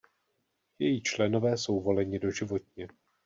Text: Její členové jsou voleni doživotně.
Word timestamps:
Její 0.79 1.01
členové 1.01 1.57
jsou 1.57 1.81
voleni 1.81 2.19
doživotně. 2.19 2.87